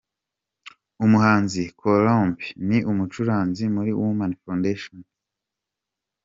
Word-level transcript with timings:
Umuhanzi 1.05 1.61
Columbus 1.81 2.45
ni 2.67 2.79
umucuranzi 2.91 3.63
muri 3.75 3.91
Women 4.01 4.31
Foundation. 4.41 4.99